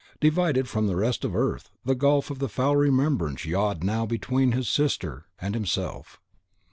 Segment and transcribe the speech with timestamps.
[0.19, 4.51] Divided from the rest of earth, the gulf of the foul remembrance yawned now between
[4.53, 6.19] his sister and himself.